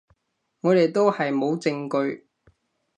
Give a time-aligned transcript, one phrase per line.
[0.61, 2.25] 我哋都係冇證據